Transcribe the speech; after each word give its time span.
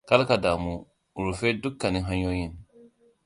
Kar 0.09 0.21
ka 0.27 0.35
damu, 0.43 0.75
rufe 1.23 1.49
dukkanin 1.63 2.05
hanyoyin. 2.09 2.53